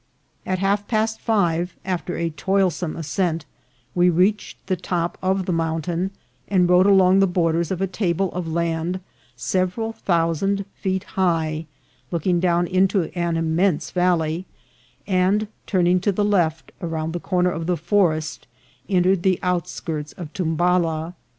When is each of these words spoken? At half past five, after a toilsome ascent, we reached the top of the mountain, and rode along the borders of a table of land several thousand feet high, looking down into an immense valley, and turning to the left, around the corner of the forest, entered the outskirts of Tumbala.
At 0.47 0.57
half 0.57 0.87
past 0.87 1.19
five, 1.21 1.75
after 1.85 2.17
a 2.17 2.31
toilsome 2.31 2.95
ascent, 2.95 3.45
we 3.93 4.09
reached 4.09 4.65
the 4.65 4.75
top 4.75 5.15
of 5.21 5.45
the 5.45 5.53
mountain, 5.53 6.09
and 6.47 6.67
rode 6.67 6.87
along 6.87 7.19
the 7.19 7.27
borders 7.27 7.69
of 7.69 7.81
a 7.81 7.85
table 7.85 8.31
of 8.33 8.47
land 8.51 8.99
several 9.35 9.93
thousand 9.93 10.65
feet 10.73 11.03
high, 11.03 11.67
looking 12.09 12.39
down 12.39 12.65
into 12.65 13.11
an 13.13 13.37
immense 13.37 13.91
valley, 13.91 14.47
and 15.05 15.47
turning 15.67 15.99
to 15.99 16.11
the 16.11 16.25
left, 16.25 16.71
around 16.81 17.13
the 17.13 17.19
corner 17.19 17.51
of 17.51 17.67
the 17.67 17.77
forest, 17.77 18.47
entered 18.89 19.21
the 19.21 19.39
outskirts 19.43 20.13
of 20.13 20.33
Tumbala. 20.33 21.13